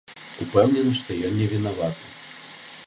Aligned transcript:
Упэўнены, 0.45 0.93
што 1.01 1.17
ён 1.29 1.37
невінаваты. 1.41 2.11